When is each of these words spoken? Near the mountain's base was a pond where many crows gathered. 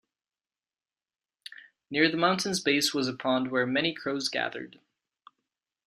Near 1.91 2.09
the 2.09 2.17
mountain's 2.17 2.59
base 2.59 2.91
was 2.91 3.07
a 3.07 3.13
pond 3.13 3.51
where 3.51 3.67
many 3.67 3.93
crows 3.93 4.29
gathered. 4.29 4.79